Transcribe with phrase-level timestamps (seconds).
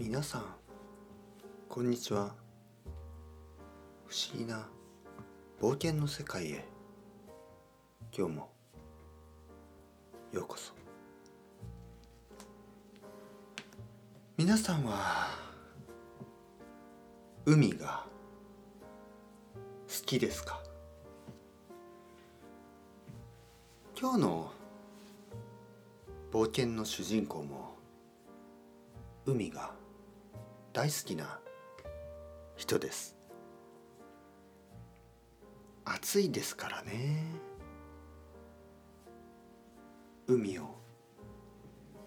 [0.00, 0.44] 皆さん
[1.68, 2.32] こんにちは。
[4.06, 4.68] 不思議な
[5.60, 6.64] 冒険の世界へ。
[8.16, 8.48] 今日も
[10.30, 10.72] ようこそ。
[14.36, 15.30] 皆さんは
[17.44, 18.04] 海が
[19.88, 20.62] 好きですか？
[24.00, 24.52] 今日の
[26.30, 27.74] 冒険の主人公も
[29.26, 29.72] 海が
[30.78, 31.40] 大好きな
[32.56, 33.16] 人です。
[35.84, 37.24] 暑いですからね。
[40.28, 40.76] 海を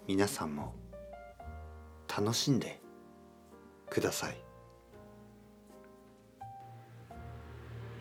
[0.08, 0.72] 皆さんも
[2.08, 2.80] 楽しんで
[3.90, 4.42] ください。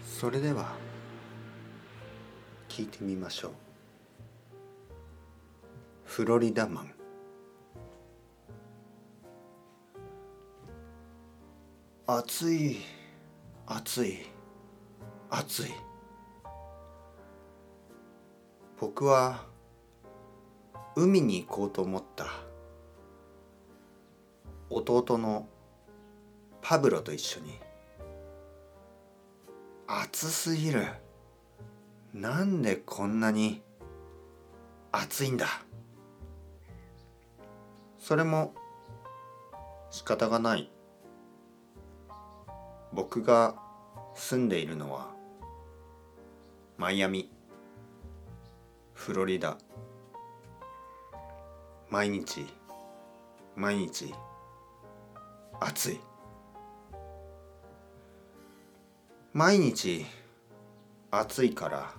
[0.07, 0.71] それでは
[2.69, 3.51] 聞いてみましょう。
[6.05, 7.00] フロリダマン。
[12.13, 12.77] 暑い
[13.65, 14.19] 暑い
[15.29, 15.71] 暑い。
[18.77, 19.45] 僕は
[20.97, 22.25] 海に行こうと思った。
[24.69, 25.47] 弟の
[26.61, 27.57] パブロと一緒に。
[29.87, 30.87] 暑すぎる。
[32.13, 33.61] なんでこんなに
[34.91, 35.47] 暑いんだ。
[37.97, 38.53] それも
[39.91, 40.69] 仕方がない。
[42.93, 43.55] 僕が
[44.15, 45.07] 住んでいるのは
[46.77, 47.31] マイアミ
[48.93, 49.57] フロリダ。
[51.89, 52.45] 毎日
[53.55, 54.13] 毎日
[55.59, 55.99] 暑い。
[59.33, 60.05] 毎日
[61.09, 61.91] 暑いから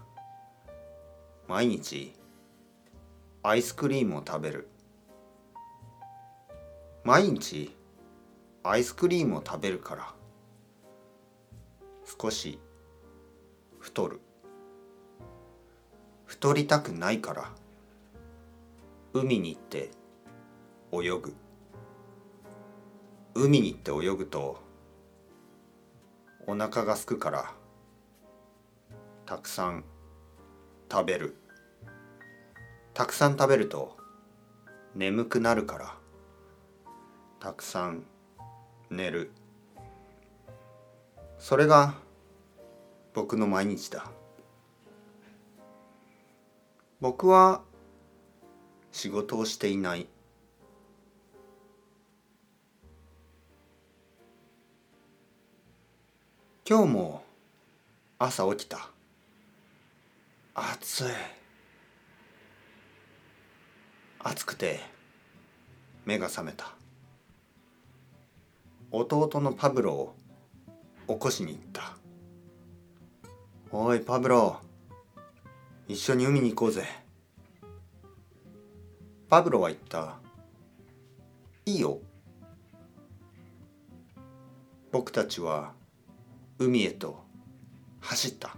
[1.49, 2.15] 毎日
[3.43, 4.69] アイスクリームを食べる。
[7.05, 7.75] 毎日
[8.63, 10.22] アイスクリームを食べるから。
[12.21, 12.59] 少し
[13.79, 14.21] 太る。
[16.27, 17.51] 太りたくないから。
[19.15, 19.91] 海に行って
[20.93, 21.35] 泳ぐ。
[23.35, 24.59] 海に行って泳ぐと
[26.47, 27.55] お腹がすくから
[29.25, 29.85] たくさん
[30.91, 31.37] 食べる。
[32.93, 33.97] たくさん食べると
[34.95, 35.95] 眠くなるから
[37.41, 38.05] たくさん
[38.91, 39.33] 寝る。
[41.43, 41.95] それが
[43.15, 44.07] 僕の毎日だ。
[47.01, 47.63] 僕は
[48.93, 50.07] 仕事をしていない。
[56.65, 57.25] 今日も
[58.21, 58.89] 朝起きた。
[60.55, 61.05] 暑い。
[64.21, 64.79] 暑くて
[66.05, 66.77] 目が覚めた。
[68.93, 70.22] 弟のパブロを
[71.13, 71.95] 起こしに行った。
[73.71, 74.61] おいパブロ。
[75.87, 76.85] 一緒に海に行こうぜ。
[79.29, 80.17] パブロは言った。
[81.67, 81.99] いいよ。
[84.91, 85.75] 僕たちは
[86.59, 87.23] 海へと
[88.01, 88.57] 走った。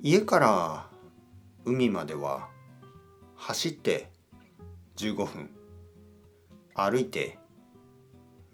[0.00, 0.86] 家から
[1.64, 2.48] 海までは
[3.34, 4.10] 走って
[4.96, 5.50] 15分。
[6.74, 7.36] 歩いて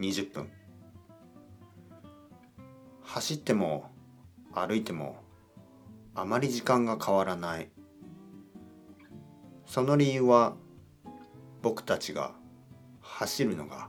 [0.00, 0.57] 20分。
[3.08, 3.90] 走っても
[4.52, 5.16] 歩いても
[6.14, 7.70] あまり時間が変わらない。
[9.64, 10.56] その理由は
[11.62, 12.32] 僕たちが
[13.00, 13.88] 走るのが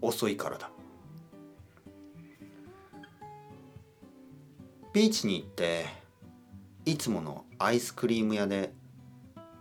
[0.00, 0.70] 遅いからだ。
[4.92, 5.86] ビーチに行って
[6.84, 8.72] いつものアイスクリーム屋で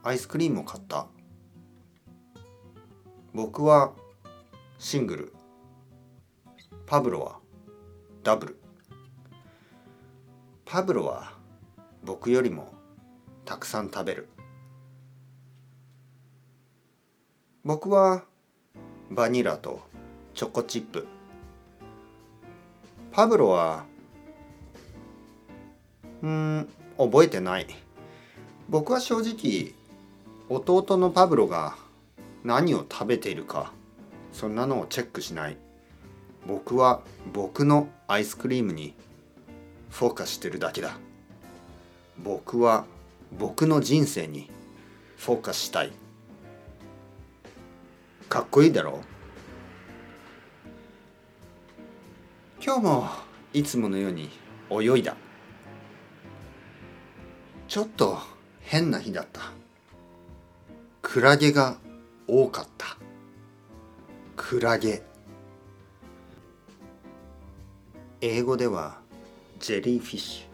[0.03, 1.07] アイスクリームを買った。
[3.33, 3.93] 僕は
[4.77, 5.33] シングル。
[6.85, 7.39] パブロは
[8.23, 8.64] ダブル。
[10.75, 11.31] パブロは
[12.03, 12.73] 僕よりも
[13.45, 14.27] たくさん食べる。
[17.63, 18.25] 僕は
[19.09, 19.79] バニラと
[20.33, 21.07] チョコチップ。
[23.13, 23.85] パブロは
[26.21, 26.67] うん
[26.97, 27.67] 覚えてない。
[28.67, 29.71] 僕は正直
[30.49, 31.77] 弟のパブロが
[32.43, 33.71] 何を食べているか
[34.33, 35.57] そんなのをチェックしない。
[36.45, 36.99] 僕は
[37.31, 38.93] 僕のアイスクリームに
[39.97, 40.97] フォーカスしてるだけだ。
[42.21, 42.85] 僕は
[43.31, 44.51] 僕の人生に
[45.15, 45.93] フォーカスしたい。
[48.27, 48.99] かっこいいだろ？
[52.61, 53.09] 今日も
[53.53, 54.29] いつものように
[54.69, 55.15] 泳いだ。
[57.69, 58.19] ちょっと
[58.59, 59.39] 変な日だった。
[61.01, 61.77] クラゲが
[62.27, 62.97] 多かった。
[64.35, 65.03] クラゲ。
[68.19, 69.04] 英語では
[69.59, 70.45] ジェリーフィッシ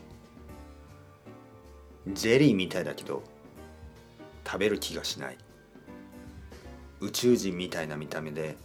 [2.08, 2.14] ュ。
[2.14, 3.24] ジェリーみたいだけど
[4.46, 5.38] 食べる気がしない。
[7.00, 8.58] 宇宙人みたいな見た目で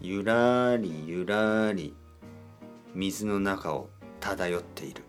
[0.00, 1.94] ゆらりゆらり
[2.94, 5.02] 水の中を漂っている。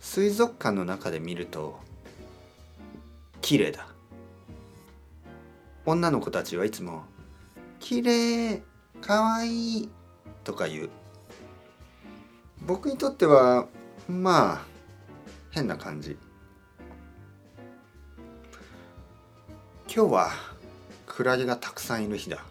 [0.00, 1.78] 水族館の中で見ると
[3.42, 3.86] 綺麗だ。
[5.86, 7.04] 女の子たちはいつも
[7.78, 8.62] 「綺麗
[9.02, 9.90] かわいい」
[10.42, 10.90] とか言う。
[12.66, 13.66] 僕にとっては
[14.08, 14.62] まあ
[15.50, 16.16] 変な感じ。
[19.94, 20.30] 今日は
[21.06, 22.44] クラゲがたくさんいる日だ。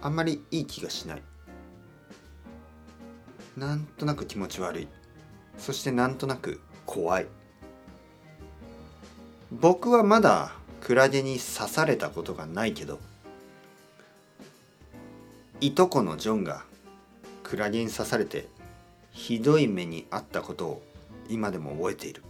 [0.00, 1.22] あんまりいい気がしない。
[3.56, 4.88] なんとなく気持ち悪い。
[5.58, 7.26] そしてなんとなく怖い。
[9.50, 13.00] 僕はまだクラゲに刺されたことがないけど
[15.60, 16.64] いとこのジョンが
[17.46, 18.48] クラゲに刺されて
[19.12, 20.82] ひどい目に遭ったことを
[21.28, 22.24] 今でも覚えている。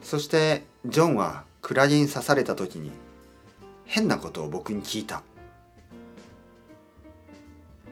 [0.00, 2.92] そしてジョンはクラゲに刺された時に
[3.86, 5.24] 変なことを僕に聞いた。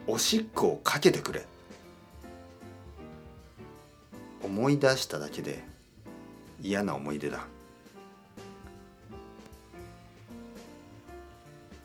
[0.06, 1.44] おしっこをかけてくれ。
[4.44, 5.64] 思い出しただけで
[6.62, 7.48] 嫌な思い出だ。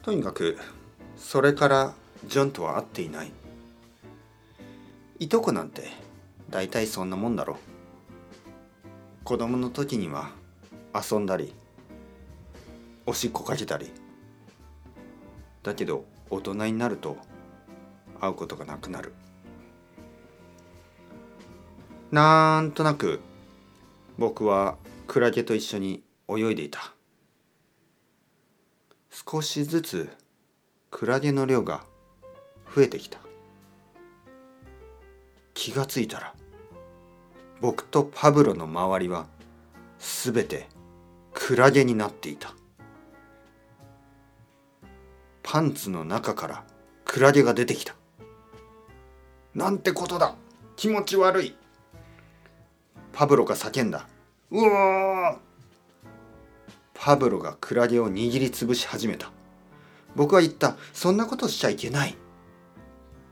[0.03, 0.59] とにかく
[1.17, 1.93] それから
[2.27, 3.31] ジョンとは会っていない。
[5.19, 5.87] いとこなんて
[6.49, 7.57] 大体そんなもんだろ。
[9.23, 10.31] 子供の時には
[10.93, 11.53] 遊んだり
[13.05, 13.91] おしっこかけたり。
[15.61, 17.17] だけど大人になると
[18.19, 19.13] 会うことがなくなる。
[22.11, 23.21] なんとなく
[24.17, 24.77] 僕は
[25.07, 26.93] クラゲと一緒に泳いでいた。
[29.09, 30.09] 少しずつ
[30.91, 31.83] クラゲの量が
[32.75, 33.19] 増えてきた
[35.53, 36.33] 気がついたら
[37.61, 39.27] 僕とパブロの周りは
[39.99, 40.67] すべて
[41.33, 42.53] クラゲになっていた
[45.41, 46.63] パンツの中から
[47.05, 47.95] クラゲが出てきた
[49.53, 50.35] なんてことだ
[50.75, 51.55] 気持ち悪い
[53.13, 54.07] パブロが叫んだ。
[54.49, 55.37] うわ
[56.95, 59.31] パブロがクラゲを握りつぶし始めた。
[60.15, 60.75] 僕は言った。
[60.93, 62.15] そんなことしちゃいけない。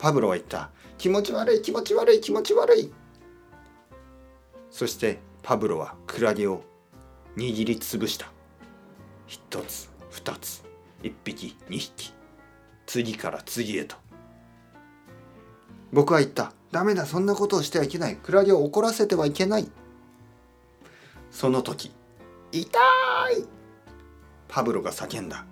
[0.01, 0.71] パブロは言った。
[0.97, 2.91] 気持ち悪い気持ち悪い気持ち悪い。
[4.71, 6.63] そしてパブロはクラゲを
[7.37, 8.25] 握りつぶした。
[9.27, 10.63] 一つ、二つ、
[11.03, 12.13] 一匹、二匹。
[12.87, 13.95] 次から次へと。
[15.93, 16.51] 僕は言った。
[16.71, 18.15] ダメだ、そんなことをしてはいけない。
[18.15, 19.69] クラゲを怒らせてはいけない。
[21.29, 21.91] その時、
[22.51, 22.67] 痛
[23.37, 23.45] い
[24.47, 25.45] パブロが叫んだ。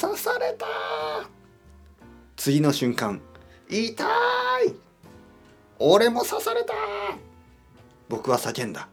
[0.00, 0.66] 刺された
[2.36, 3.20] 次の瞬間、
[3.74, 4.06] 痛い
[5.80, 6.74] 俺も刺された
[8.08, 8.88] 僕は叫んだ。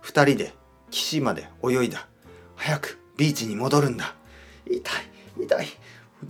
[0.00, 0.52] 二人で
[0.90, 2.08] 岸まで泳いだ。
[2.56, 4.16] 早くビーチに戻るんだ。
[4.66, 5.66] 痛い、痛い。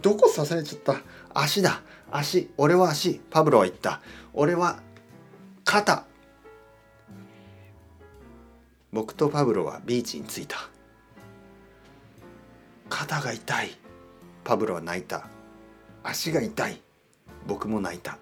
[0.02, 0.96] どこ刺されちゃった？
[1.32, 1.80] 足だ。
[2.10, 2.50] 足。
[2.58, 3.20] 俺は足。
[3.30, 4.02] パブロは言った。
[4.34, 4.80] 俺は
[5.64, 6.04] 肩。
[8.92, 10.68] 僕とパブロはビーチに着いた。
[12.90, 13.70] 肩が痛い。
[14.44, 15.26] パブロは泣いた。
[16.02, 16.82] 足が痛い。
[17.46, 18.18] 僕も泣いた。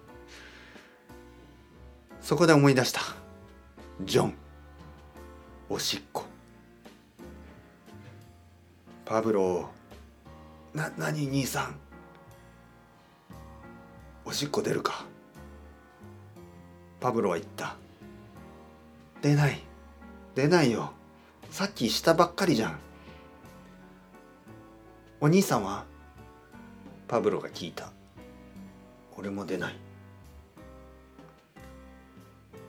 [2.21, 3.01] そこで思い出した。
[4.03, 4.33] ジョン。
[5.69, 6.25] おしっこ。
[9.05, 9.69] パブロ
[10.73, 11.27] な、何？
[11.27, 11.75] 兄さん。
[14.25, 15.05] おしっこ出るか
[16.99, 17.77] パブロは言った
[19.21, 19.61] 出ない
[20.35, 20.91] 出ないよ
[21.49, 22.79] さっきしたばっかりじゃん
[25.21, 25.85] お兄さんは？
[27.07, 27.89] パブロが聞いた
[29.17, 29.75] 俺も出ない。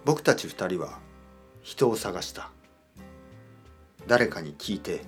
[0.04, 0.98] 僕たち二人は
[1.62, 2.50] 人を探した。
[4.06, 5.02] 誰かに聞いて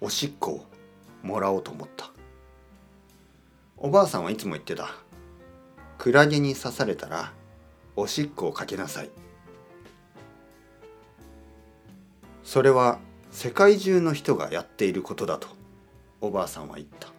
[0.00, 0.66] おしっこを
[1.22, 2.10] もらおうと思った。
[3.76, 4.88] おばあさんはいつも言ってた。
[5.98, 7.32] クラゲに刺されたら
[7.96, 9.10] おしっこをかけなさい。
[12.42, 12.98] それは
[13.30, 15.48] 世界中の人がやっていることだと
[16.22, 17.17] おばあさんは言った。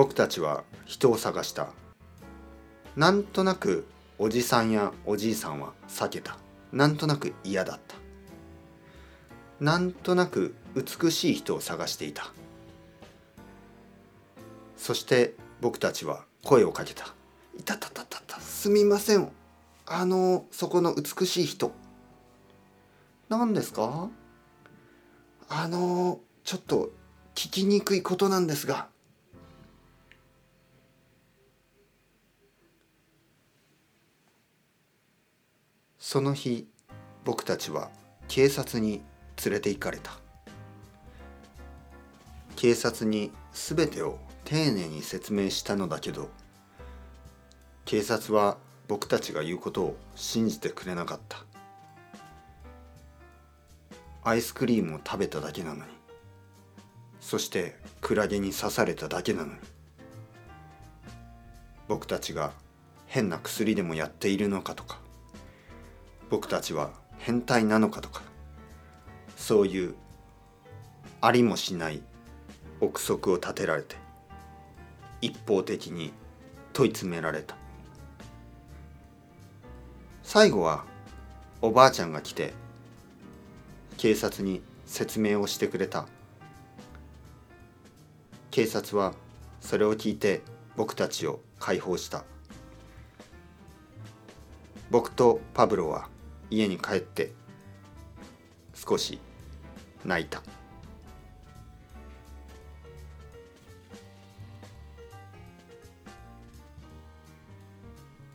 [0.00, 1.74] 僕たちは人を探した。
[2.96, 3.84] なんとなく
[4.18, 6.38] おじさんやおじいさんは避けた。
[6.72, 7.96] なんとなく嫌だった。
[9.62, 12.32] なんとなく美しい人を探していた。
[14.78, 17.14] そして僕たちは声をかけた
[17.60, 19.30] 「いたたたたたすみません。
[19.84, 21.72] あのそこの美しい人。
[23.28, 24.08] 何ですか？
[25.50, 26.88] あのちょっと
[27.34, 28.88] 聞きにくいことなんですが。
[36.12, 36.66] その日
[37.24, 37.88] 僕たちは
[38.26, 39.00] 警察に
[39.44, 40.10] 連れて行かれた。
[42.56, 46.28] 警察に全てを丁寧に説明したのだけど
[47.84, 48.56] 警察は
[48.88, 51.44] 僕たちが言うことを信じてくれなかった。
[54.24, 55.92] アイスクリームを食べただけなのに
[57.20, 59.60] そしてクラゲに刺されただけなのに
[61.86, 62.50] 僕たちが
[63.06, 64.98] 変な薬でもやっているのかとか
[66.30, 68.22] 僕たちは変態なのかとか
[69.36, 69.94] そういう
[71.20, 72.02] ありもしない
[72.80, 73.96] 憶測を立てられて
[75.20, 76.12] 一方的に
[76.72, 77.56] 問い詰められた。
[80.22, 80.84] 最後は
[81.60, 82.52] おばあちゃんが来て
[83.98, 86.06] 警察に説明をしてくれた。
[88.50, 89.14] 警察は
[89.60, 90.42] それを聞いて
[90.76, 92.24] 僕たちを解放した。
[94.90, 96.08] 僕とパブロは
[96.50, 97.32] 家に帰って
[98.74, 99.20] 少し
[100.04, 100.42] 泣いた。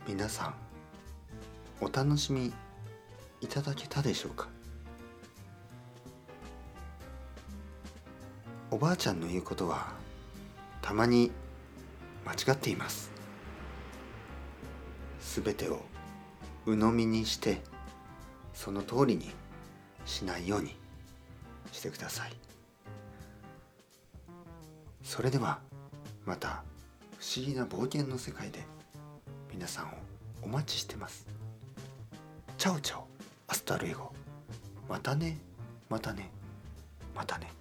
[0.08, 0.54] 皆さん
[1.80, 2.54] お楽しみ
[3.42, 4.48] いただけたでしょうか？
[8.70, 9.92] おばあちゃんの言うことは
[10.80, 11.30] たまに
[12.24, 13.10] 間違っています。
[15.20, 15.82] すべてを
[16.64, 17.60] 鵜呑みにして
[18.56, 19.30] その通りに
[20.06, 20.74] しないように
[21.70, 22.32] してください。
[25.04, 25.60] それでは
[26.24, 26.64] また
[27.18, 28.64] 不思議な冒険の世界で
[29.52, 29.88] 皆さんを
[30.42, 31.26] お待ちしてます。
[32.56, 34.10] Ciao ciao hasta luego。
[34.88, 35.38] またね
[35.88, 36.30] またね
[37.14, 37.52] またね。